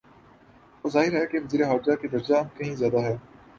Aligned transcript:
تو 0.81 0.89
ظاہر 0.89 1.13
ہے 1.13 1.25
کہ 1.25 1.39
وزیر 1.39 1.63
خارجہ 1.65 1.95
کا 1.95 2.07
درجہ 2.11 2.43
کہیں 2.57 2.75
زیادہ 2.75 3.01
ہے۔ 3.03 3.15